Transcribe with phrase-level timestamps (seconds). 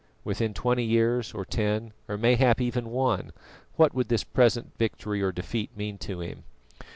[0.23, 3.31] Within twenty years, or ten, or mayhap even one,
[3.75, 6.43] what would this present victory or defeat mean to him?